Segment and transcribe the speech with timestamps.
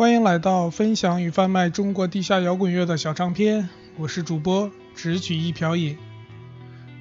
[0.00, 5.98] 欢迎来到分享与贩卖中国地下摇滚乐的小唱片，我是主播只取一瓢饮。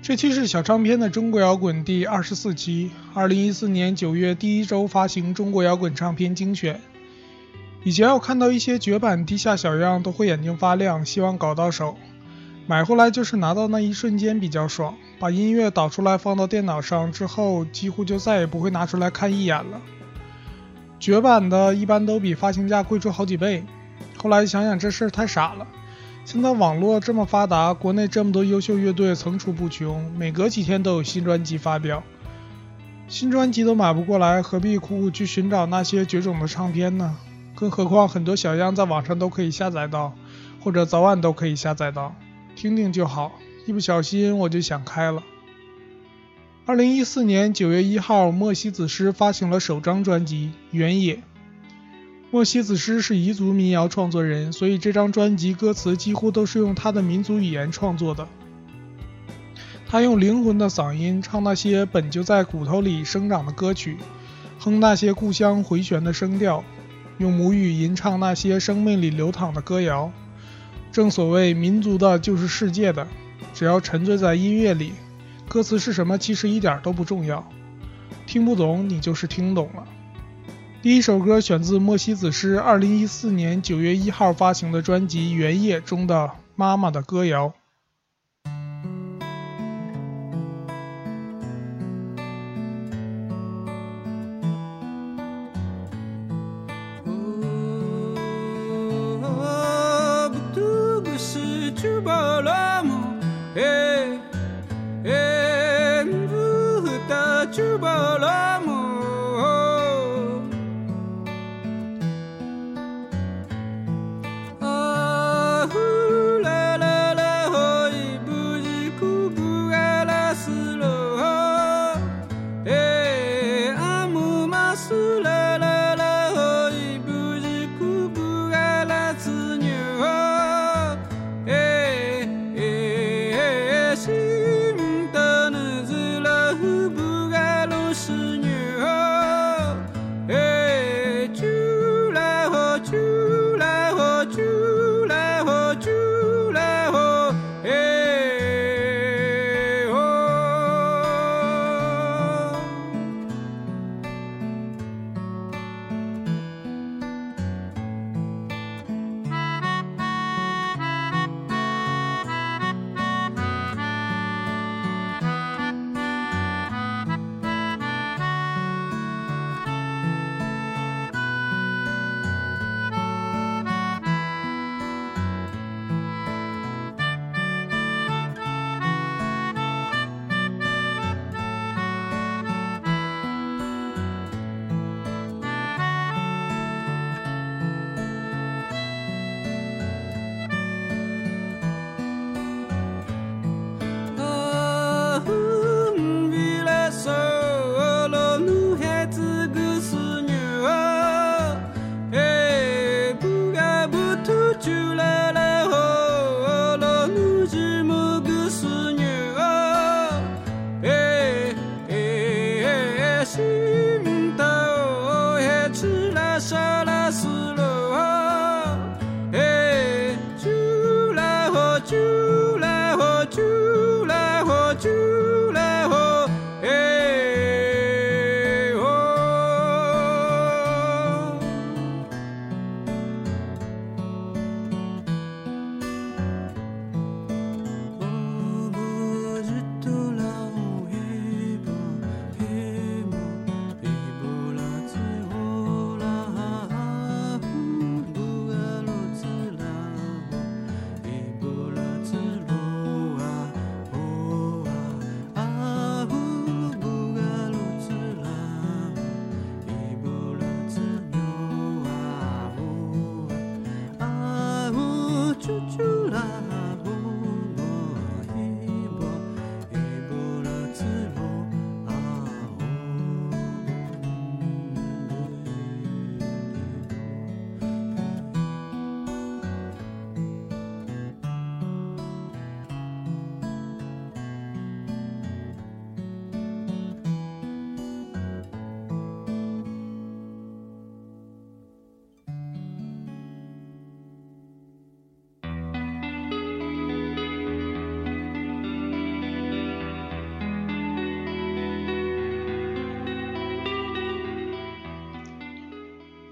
[0.02, 6.82] 这期是小唱片的中国摇滚第二十四期，二零一四年九月第一周发行中国摇滚唱片精选。
[7.86, 11.96] 以前我看到一些绝版地下小样都会眼睛发亮，希望搞到手，
[12.68, 19.82] 买回来就是拿到那一瞬间比较爽，把音乐导出来放到电脑上之后，几乎就再也不会拿出来看一眼了。
[21.00, 23.64] 绝版的一般都比发行价贵出好几倍。
[24.18, 25.66] 后来想想这事儿太傻了。
[26.26, 32.04] 现在网络这么发达，国内这么多优秀乐队层出不穷，每隔几天都有新专辑发表，
[33.08, 37.16] 新专辑都买不过来，何必苦苦去寻找那些绝种的唱片呢？
[37.56, 40.14] 更何况很多小样在网上都可以下载到，
[40.62, 42.14] 或者早晚都可以下载到，
[42.56, 43.32] 听听就好。
[43.66, 45.24] 一不小心我就想开了。
[46.70, 51.16] 二零一四年九月一号，莫西子诗发行了首张专辑《原野》。
[52.30, 58.28] 莫西子诗是彝族民谣创作人，所以这张专辑歌词几乎都是用他的民族语言创作的。
[59.88, 63.98] 他用灵魂的嗓音唱那些本就在骨头里生长的歌曲，
[64.60, 66.64] 哼那些故乡回旋的声调，
[67.18, 70.12] 用母语吟唱那些生命里流淌的歌谣。
[70.92, 73.08] 正所谓，民族的就是世界的，
[73.56, 74.94] 只要沉醉在音乐里。
[75.50, 77.44] 歌词是什么，其实一点都不重要。
[78.28, 79.84] 听不懂，你就是听懂了。
[80.84, 87.48] 第一首歌选自莫西子诗二零一四年九月一号发行的专辑《原野》中的《妈妈的歌谣》。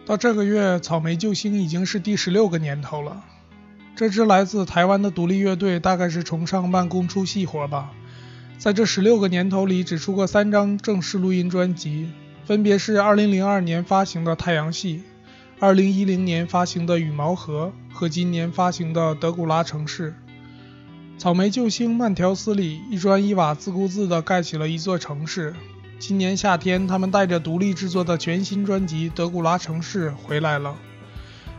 [0.07, 3.25] 到这个月，草莓救星已经是第十六个年头了。
[3.93, 7.91] 这支来自台湾的独立乐队大概是崇尚慢工出细活吧，
[8.57, 12.07] 在这十六个年头里，只出过三张正式录音专辑，
[12.45, 15.03] 分别是2002年发行的《太阳系》
[15.61, 20.11] ，2010年发行的《羽毛河》和今年发行的《德古拉城市》。
[21.17, 25.53] 草莓救星慢条斯理，一砖一瓦，自顾自地盖起了一座城市。
[25.99, 30.75] 今年夏天，他们带着独立制作的全新专辑《德古拉城市》回来了，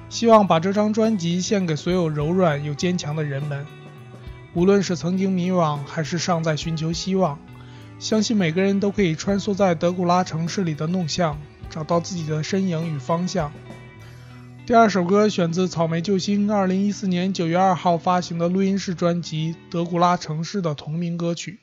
[0.08, 3.66] 希望把这张专辑献给所有柔软又坚强的人们。
[4.54, 7.38] 无论是曾经迷惘，还是尚在寻求希望，
[7.98, 11.36] 相信每个人都可以穿梭在德古拉城市里的弄巷，
[11.68, 13.52] 找到自己的身影与方向。
[14.66, 21.58] 第二首歌选自草莓救星2014年9月2号发行的录音室专辑《德古拉城市》的同名歌曲。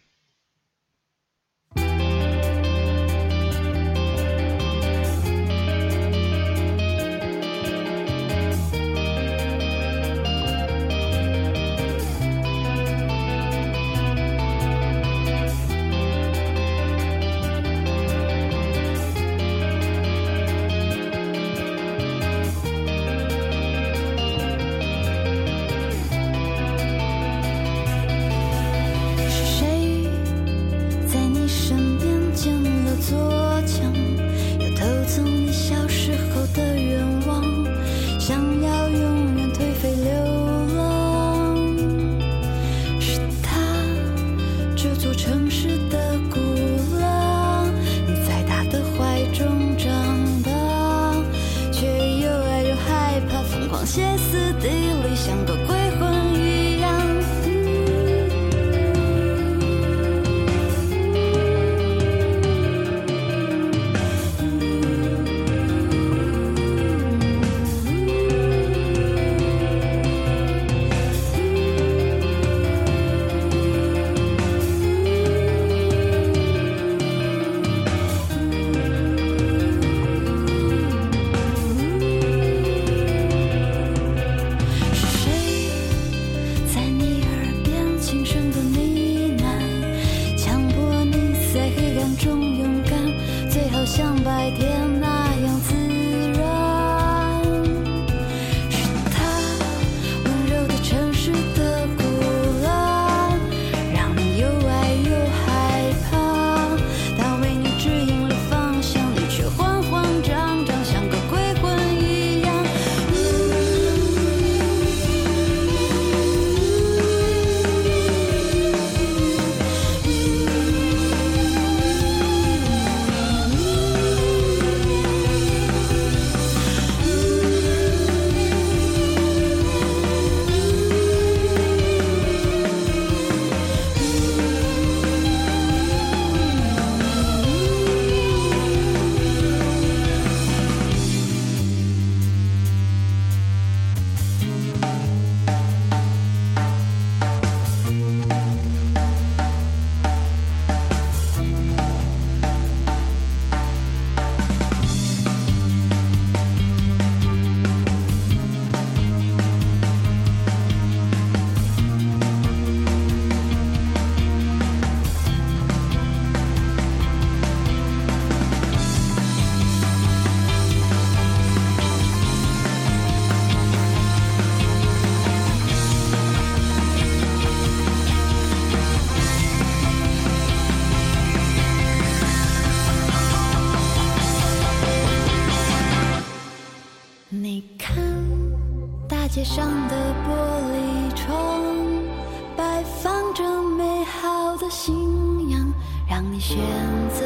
[196.75, 197.25] 选择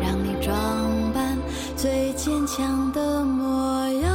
[0.00, 0.54] 让你装
[1.12, 1.36] 扮
[1.76, 4.10] 最坚强的模样，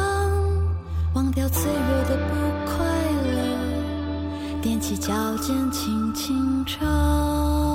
[1.14, 2.34] 忘掉脆弱的不
[2.66, 2.84] 快
[3.36, 3.38] 乐，
[4.64, 7.71] 踮起脚尖轻轻唱。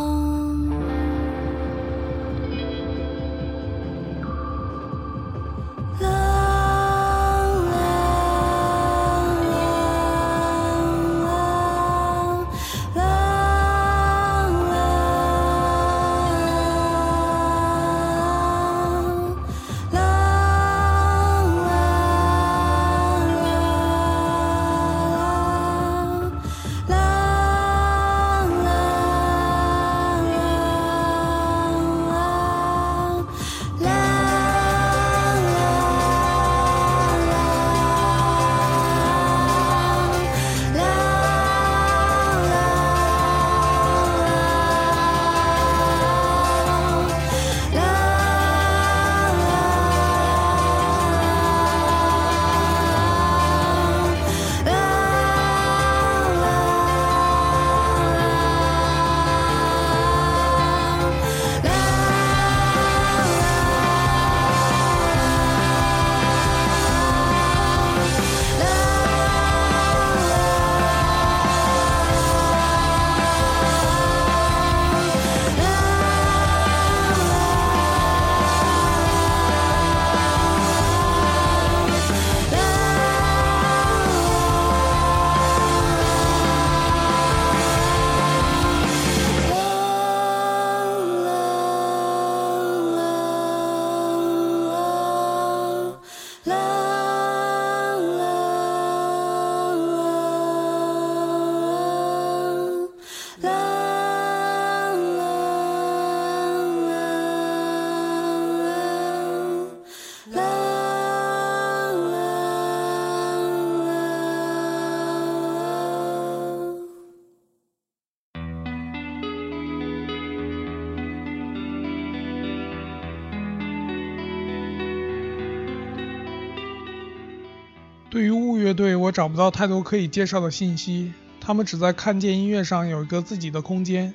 [128.16, 134.14] 对于雾乐队，我找不到太多可以介绍的信息，他们只在看见音乐上有一个自己的空间，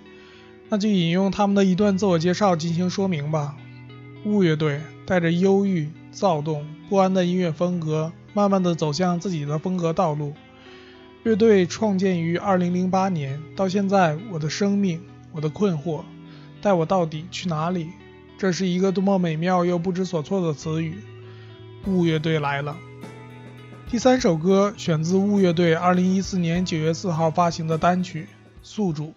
[0.69, 3.55] 那就引用他们的一段自我介绍进行说明吧。
[4.25, 10.33] 雾乐队带着忧郁、躁动、不安的音乐风格，慢慢的走向自己的风格道路。
[11.21, 14.99] 乐队创建于2008年，到现在，我的生命，
[15.31, 16.01] 我的困惑，
[16.59, 17.91] 带我到底去哪里？
[18.39, 20.95] 这是一个多么美妙又不知所措的词语。
[21.85, 22.75] 雾乐队来了。
[23.91, 28.23] 第三首歌选自雾乐队二零一四年九月四号发行的单曲
[28.63, 29.07] 《宿主》。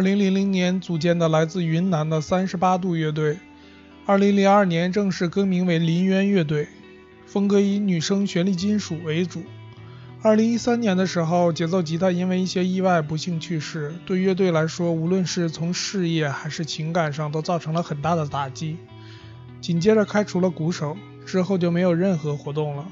[0.00, 3.36] 2000年组建的来自云南的三十八度乐队
[4.06, 6.66] ，2002年正式更名为林渊乐队，
[7.26, 9.42] 风格以女声旋律金属为主。
[10.22, 18.78] 2013年的时候，节奏吉他因为一些意外不幸去世，对乐队来说，无论是从事业还是情感上都造成了很大的打击。
[19.60, 22.88] 紧接着开除了鼓手，之后就没有任何活动了。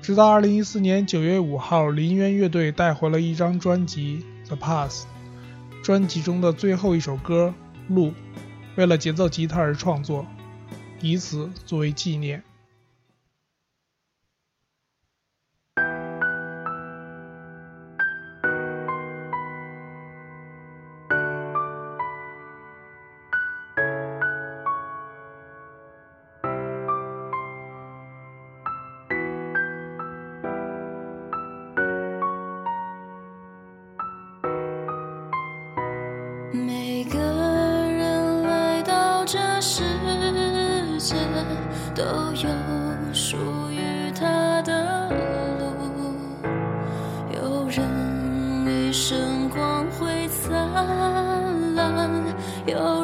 [0.00, 5.06] 直到2014年9月5号，林渊乐队带回了一张专辑《The Pass》，
[5.84, 7.52] 专辑中的最后一首歌
[7.94, 8.08] 《路》，
[8.76, 10.24] 为了节奏吉他而创作，
[11.02, 12.42] 以此作为纪念。
[41.94, 42.48] 都有
[43.12, 43.36] 属
[43.70, 45.14] 于他的路，
[47.32, 47.86] 有人
[48.66, 50.52] 一生光辉灿
[51.76, 52.10] 烂，
[52.66, 53.03] 有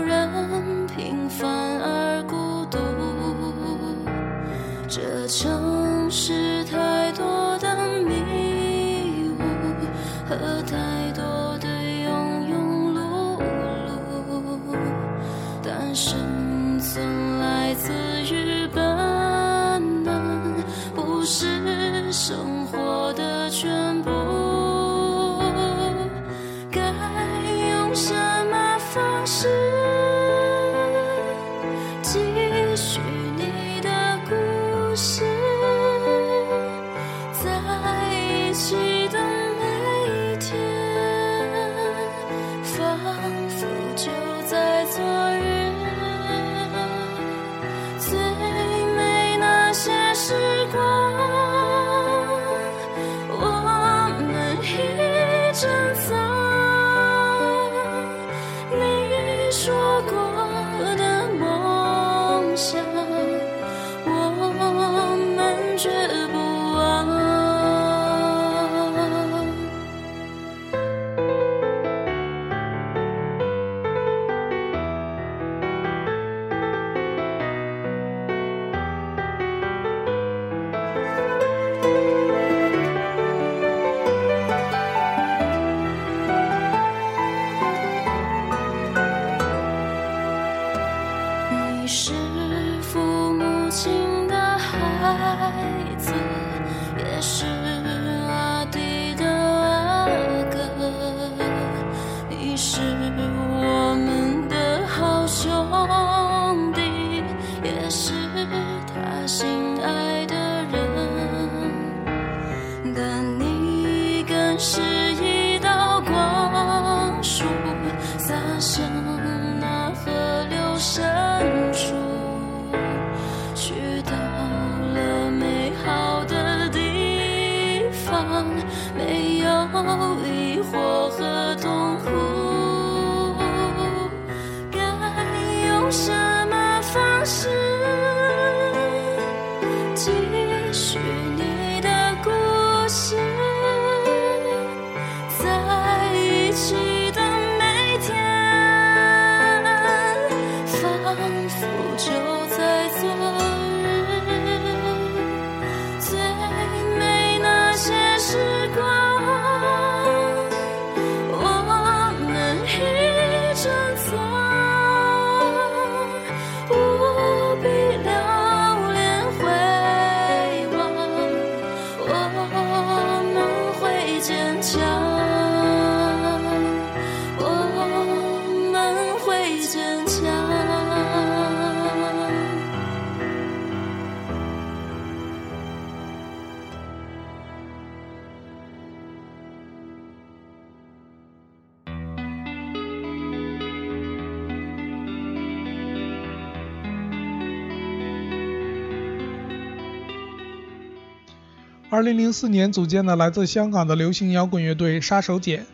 [202.01, 205.67] 二零零四年组建的来自香港的流行摇滚乐队杀手锏。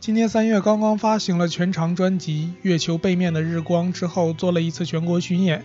[0.00, 5.64] 今年三月刚刚发行了全长专辑月球背面的日光之后做了一次全国巡演。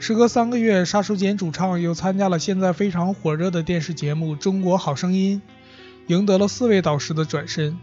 [0.00, 5.40] 时隔三个月杀手锏主唱又参加了现在非常火热的电视节目中国好声音
[6.08, 7.78] 赢得了四位导师的转身。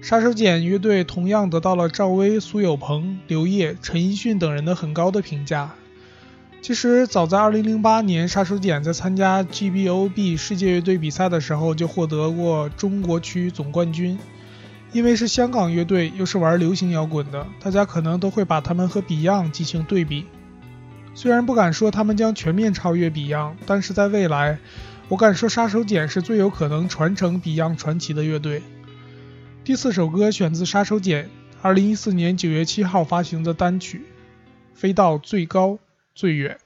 [0.00, 5.74] 杀手锏乐队同样得到了赵薇苏有朋刘烨陈奕迅等人的很高的评价。
[6.62, 14.18] 其实早在2008年，杀手锏在参加 GBOB 世界乐队比赛的时候就获得过中国区总冠军。
[14.92, 20.26] 因为是香港乐队，又是玩流行摇滚的，大家可能都会把他们和 Beyond 进行对比。
[21.14, 24.58] 虽然不敢说他们将全面超越 Beyond，但是在未来，
[25.08, 28.62] 我敢说杀手锏是最有可能传承 Beyond 传奇的乐队。
[29.64, 31.26] 第四首歌选自杀手锏
[31.62, 33.98] 2014年9月7号发行的单曲
[34.78, 35.78] 《飞到最高
[36.14, 36.56] 最远》。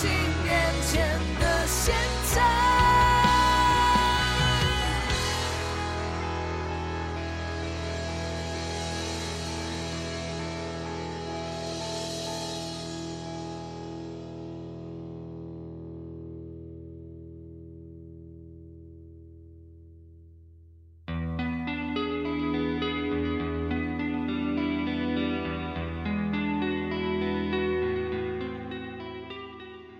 [0.00, 0.54] 心眼
[0.86, 1.92] 前的现
[2.32, 2.87] 在。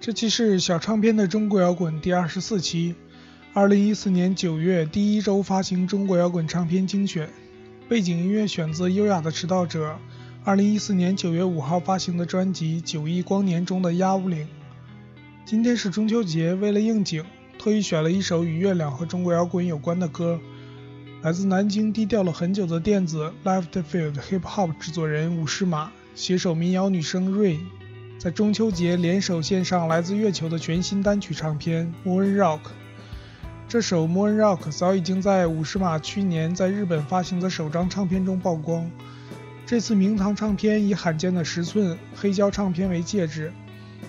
[0.08, 2.94] 这期是小唱片的中国摇滚第二十四期，
[3.52, 7.28] 二零一四年九月第一周发行中国摇滚唱片精选。
[7.90, 9.90] 背景音乐选自《优雅的迟到者》，
[10.44, 14.46] 二零一四年九月五号发行的专辑《九亿光年》中的《鸭乌岭》。
[15.44, 17.22] 今天是中秋节，为了应景，
[17.58, 20.40] 特意选了一首与月亮和中国摇滚有关的歌，
[21.20, 27.58] 来自南京低调了很久的电子 Left Field Hip Hop 制作人伍诗玛，携手民谣女声 Rain。
[28.18, 32.58] 在中秋节联手献上来自月球的全新单曲唱片《Moon Rock》。
[33.68, 38.90] 这首《Moon Rock》早已经在五十码去年在日本发行的首张唱片中曝光。
[39.64, 43.52] 这次明堂唱片以罕见的十寸黑胶唱片为介质，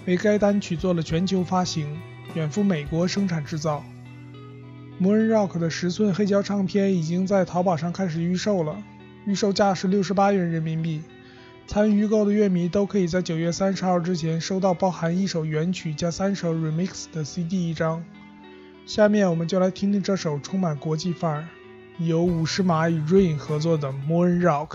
[0.07, 1.95] 为该单曲做了全球发行，
[2.33, 3.83] 远赴美国生产制造。
[5.03, 8.81] 《Moon Rock》的十寸黑胶唱片已经在淘宝上开始预售了，
[9.27, 11.03] 预售价是六十八元人民币。
[11.69, 18.03] 参与预购的乐迷都可以在九月三十号之前收到包含一首原曲加三首 remix 的 CD 一张。
[18.87, 21.47] 下面我们就来听听这首充满国际范儿、
[21.99, 24.67] 由五十码与 Rain 合作的《Moon Rock》。